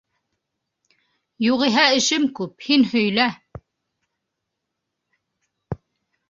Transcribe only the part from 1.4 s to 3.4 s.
Юғиһә эшем күп, һин һөйлә.